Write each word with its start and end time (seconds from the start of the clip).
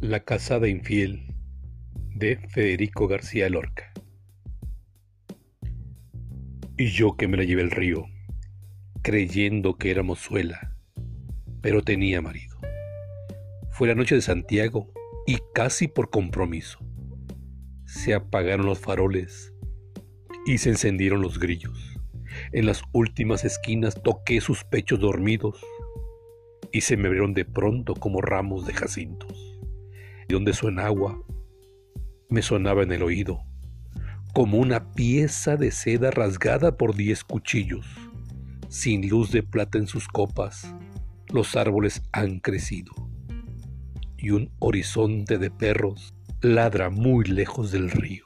La 0.00 0.20
casada 0.20 0.66
infiel 0.66 1.34
de 2.14 2.38
Federico 2.48 3.06
García 3.06 3.50
Lorca. 3.50 3.92
Y 6.78 6.86
yo 6.86 7.18
que 7.18 7.28
me 7.28 7.36
la 7.36 7.44
llevé 7.44 7.60
al 7.60 7.70
río, 7.70 8.06
creyendo 9.02 9.76
que 9.76 9.90
era 9.90 10.02
mozuela, 10.02 10.74
pero 11.60 11.82
tenía 11.82 12.22
marido. 12.22 12.56
Fue 13.72 13.88
la 13.88 13.94
noche 13.94 14.14
de 14.14 14.22
Santiago 14.22 14.90
y 15.26 15.36
casi 15.52 15.86
por 15.86 16.08
compromiso. 16.08 16.78
Se 17.84 18.14
apagaron 18.14 18.64
los 18.64 18.78
faroles 18.78 19.52
y 20.46 20.56
se 20.56 20.70
encendieron 20.70 21.20
los 21.20 21.38
grillos. 21.38 22.00
En 22.52 22.64
las 22.64 22.82
últimas 22.92 23.44
esquinas 23.44 24.02
toqué 24.02 24.40
sus 24.40 24.64
pechos 24.64 24.98
dormidos 24.98 25.62
y 26.72 26.80
se 26.80 26.96
me 26.96 27.08
abrieron 27.08 27.34
de 27.34 27.44
pronto 27.44 27.94
como 27.94 28.22
ramos 28.22 28.66
de 28.66 28.72
jacintos. 28.72 29.49
Y 30.30 30.32
donde 30.32 30.52
suena 30.52 30.86
agua, 30.86 31.20
me 32.28 32.40
sonaba 32.40 32.84
en 32.84 32.92
el 32.92 33.02
oído, 33.02 33.40
como 34.32 34.58
una 34.58 34.92
pieza 34.92 35.56
de 35.56 35.72
seda 35.72 36.12
rasgada 36.12 36.76
por 36.76 36.94
diez 36.94 37.24
cuchillos. 37.24 37.84
Sin 38.68 39.08
luz 39.08 39.32
de 39.32 39.42
plata 39.42 39.76
en 39.78 39.88
sus 39.88 40.06
copas, 40.06 40.72
los 41.30 41.56
árboles 41.56 42.02
han 42.12 42.38
crecido. 42.38 42.92
Y 44.16 44.30
un 44.30 44.52
horizonte 44.60 45.36
de 45.36 45.50
perros 45.50 46.14
ladra 46.42 46.90
muy 46.90 47.24
lejos 47.24 47.72
del 47.72 47.90
río. 47.90 48.24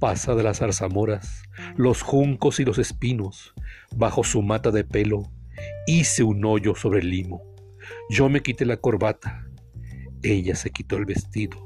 Pasa 0.00 0.34
de 0.34 0.42
las 0.42 0.58
zarzamoras, 0.58 1.44
los 1.76 2.02
juncos 2.02 2.58
y 2.58 2.64
los 2.64 2.78
espinos, 2.78 3.54
bajo 3.94 4.24
su 4.24 4.42
mata 4.42 4.72
de 4.72 4.82
pelo, 4.82 5.22
Hice 5.86 6.24
un 6.24 6.44
hoyo 6.44 6.74
sobre 6.74 6.98
el 6.98 7.10
limo. 7.10 7.44
Yo 8.10 8.28
me 8.28 8.42
quité 8.42 8.64
la 8.64 8.78
corbata. 8.78 9.47
Ella 10.22 10.54
se 10.54 10.70
quitó 10.70 10.96
el 10.96 11.04
vestido. 11.04 11.58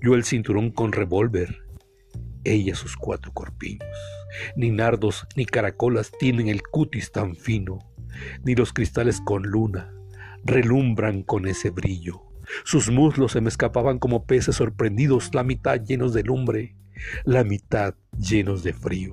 Yo 0.00 0.14
el 0.14 0.24
cinturón 0.24 0.70
con 0.70 0.92
revólver. 0.92 1.62
Ella 2.44 2.74
sus 2.74 2.96
cuatro 2.96 3.32
corpiños. 3.32 3.88
Ni 4.56 4.70
nardos 4.70 5.26
ni 5.36 5.46
caracolas 5.46 6.12
tienen 6.18 6.48
el 6.48 6.62
cutis 6.62 7.12
tan 7.12 7.36
fino, 7.36 7.78
ni 8.44 8.54
los 8.54 8.72
cristales 8.72 9.20
con 9.20 9.44
luna 9.44 9.94
relumbran 10.44 11.22
con 11.22 11.46
ese 11.46 11.70
brillo. 11.70 12.22
Sus 12.64 12.90
muslos 12.90 13.32
se 13.32 13.40
me 13.40 13.48
escapaban 13.48 13.98
como 13.98 14.26
peces 14.26 14.56
sorprendidos, 14.56 15.34
la 15.34 15.42
mitad 15.42 15.80
llenos 15.82 16.12
de 16.12 16.22
lumbre, 16.22 16.76
la 17.24 17.42
mitad 17.42 17.94
llenos 18.16 18.62
de 18.62 18.74
frío. 18.74 19.12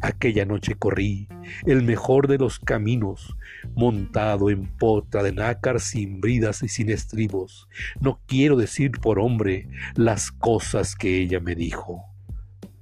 Aquella 0.00 0.44
noche 0.44 0.74
corrí 0.74 1.28
el 1.66 1.82
mejor 1.82 2.28
de 2.28 2.38
los 2.38 2.58
caminos, 2.58 3.36
montado 3.74 4.50
en 4.50 4.66
potra 4.76 5.22
de 5.22 5.32
nácar 5.32 5.80
sin 5.80 6.20
bridas 6.20 6.62
y 6.62 6.68
sin 6.68 6.90
estribos. 6.90 7.68
No 8.00 8.20
quiero 8.26 8.56
decir 8.56 8.92
por 8.92 9.18
hombre 9.18 9.68
las 9.94 10.30
cosas 10.32 10.94
que 10.94 11.18
ella 11.18 11.40
me 11.40 11.54
dijo. 11.54 12.04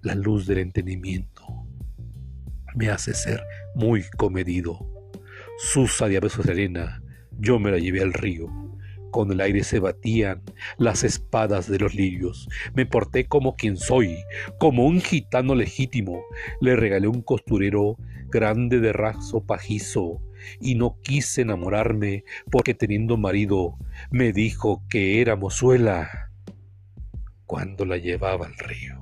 La 0.02 0.14
luz 0.14 0.46
del 0.46 0.58
entendimiento 0.58 1.66
me 2.74 2.90
hace 2.90 3.14
ser 3.14 3.42
muy 3.74 4.04
comedido. 4.16 4.86
Susa 5.58 6.06
de 6.06 6.18
abeso 6.18 6.42
serena, 6.42 7.02
yo 7.32 7.58
me 7.58 7.70
la 7.70 7.78
llevé 7.78 8.02
al 8.02 8.12
río 8.12 8.67
con 9.10 9.32
el 9.32 9.40
aire 9.40 9.64
se 9.64 9.80
batían 9.80 10.42
las 10.76 11.04
espadas 11.04 11.68
de 11.68 11.78
los 11.78 11.94
lirios. 11.94 12.48
Me 12.74 12.86
porté 12.86 13.26
como 13.26 13.56
quien 13.56 13.76
soy, 13.76 14.16
como 14.58 14.86
un 14.86 15.00
gitano 15.00 15.54
legítimo. 15.54 16.22
Le 16.60 16.76
regalé 16.76 17.08
un 17.08 17.22
costurero 17.22 17.96
grande 18.30 18.80
de 18.80 18.92
raso 18.92 19.44
pajizo 19.44 20.20
y 20.60 20.74
no 20.74 20.98
quise 21.02 21.42
enamorarme 21.42 22.24
porque 22.50 22.74
teniendo 22.74 23.16
marido 23.16 23.76
me 24.10 24.32
dijo 24.32 24.82
que 24.88 25.20
era 25.20 25.36
mozuela 25.36 26.30
cuando 27.46 27.84
la 27.84 27.96
llevaba 27.96 28.46
al 28.46 28.56
río. 28.56 28.97